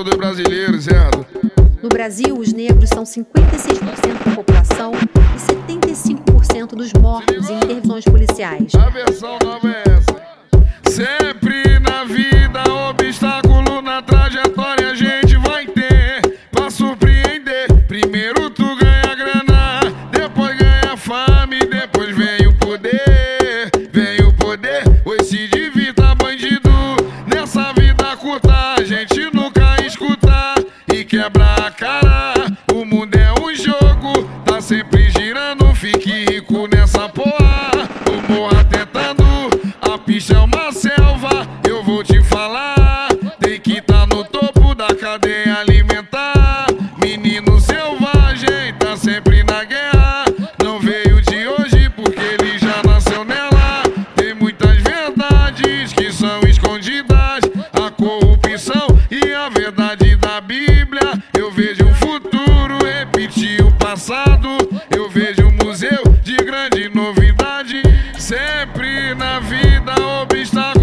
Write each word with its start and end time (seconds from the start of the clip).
todos 0.00 0.14
os 0.14 0.18
brasileiros, 0.18 0.84
certo? 0.84 1.26
No 1.82 1.88
Brasil, 1.88 2.38
os 2.38 2.54
negros 2.54 2.88
são 2.88 3.04
56% 3.04 4.24
da 4.24 4.34
população 4.34 4.92
e 4.94 5.38
75% 5.38 6.68
dos 6.68 6.92
mortos 6.94 7.50
em 7.50 7.56
intervenções 7.56 8.04
policiais. 8.04 8.74
A 8.74 8.88
versão 8.88 9.38
nova 9.44 9.68
é 9.68 9.82
essa. 9.90 10.16
Sempre 10.90 11.78
na 11.80 12.04
vida, 12.04 12.62
obstáculo 12.88 13.82
na 13.82 14.00
trajetória 14.00 14.90
a 14.90 14.94
gente 14.94 15.36
vai 15.36 15.66
ter 15.66 16.38
pra 16.50 16.70
surpreender. 16.70 17.66
Primeiro 17.86 18.48
tu 18.48 18.64
ganha 18.76 19.14
grana, 19.14 19.80
depois 20.10 20.56
ganha 20.56 20.96
fama 20.96 21.54
e 21.54 21.66
depois 21.66 22.16
vem 22.16 22.46
o 22.46 22.54
poder. 22.56 23.70
Vem 23.92 24.26
o 24.26 24.29
rico 36.40 36.66
nessa 36.66 37.08
porra. 37.08 37.70
O 38.08 38.32
morra 38.32 38.64
tentando, 38.64 39.24
a 39.80 39.98
pista 39.98 40.34
é 40.34 40.38
uma 40.38 40.72
selva, 40.72 41.46
eu 41.68 41.84
vou 41.84 42.02
te 42.02 42.22
falar. 42.24 43.08
Tem 43.38 43.60
que 43.60 43.80
tá 43.80 44.06
no 44.06 44.24
topo 44.24 44.74
da 44.74 44.88
cadeia 44.94 45.49
Sempre 68.40 69.14
na 69.16 69.38
vida, 69.40 69.92
obstáculo 70.22 70.79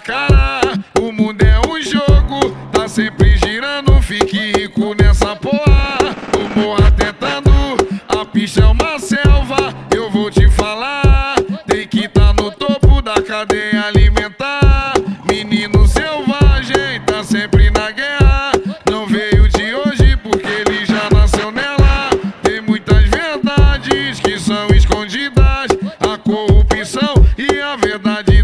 cara. 0.00 0.60
O 0.98 1.12
mundo 1.12 1.42
é 1.42 1.58
um 1.68 1.80
jogo 1.80 2.56
Tá 2.72 2.88
sempre 2.88 3.36
girando. 3.36 4.00
Fique 4.02 4.52
rico 4.52 4.94
nessa 5.00 5.36
porra. 5.36 5.98
O 6.36 6.58
morra 6.58 6.90
tentando 6.90 7.50
A 8.08 8.24
pista 8.24 8.60
é 8.62 8.66
uma 8.66 8.98
selva. 8.98 9.74
Eu 9.94 10.10
vou 10.10 10.30
te 10.30 10.48
falar 10.50 11.36
Tem 11.66 11.86
que 11.86 12.08
tá 12.08 12.32
no 12.32 12.50
topo 12.50 13.02
da 13.02 13.20
cadeia 13.22 13.84
alimentar. 13.86 14.94
Menino 15.28 15.86
selvagem 15.86 17.00
Tá 17.06 17.22
sempre 17.22 17.70
na 17.70 17.90
guerra. 17.90 18.52
Não 18.90 19.06
veio 19.06 19.48
de 19.48 19.74
hoje 19.74 20.16
porque 20.16 20.46
ele 20.46 20.86
já 20.86 21.08
nasceu 21.10 21.50
nela. 21.50 22.10
Tem 22.42 22.60
muitas 22.60 23.04
verdades 23.08 24.20
que 24.20 24.38
são 24.38 24.68
escondidas. 24.68 25.68
A 26.00 26.18
corrupção 26.18 27.14
e 27.36 27.60
a 27.60 27.76
verdade 27.76 28.39